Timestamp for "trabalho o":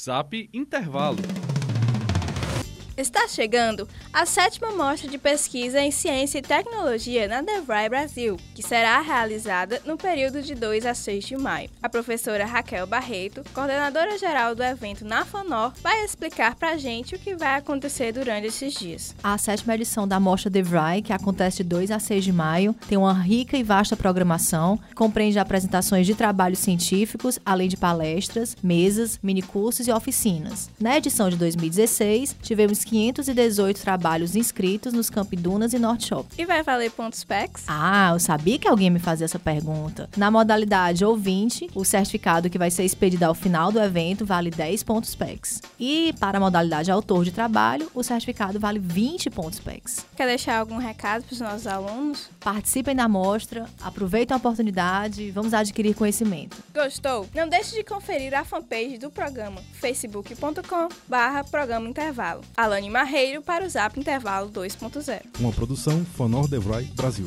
47.32-48.02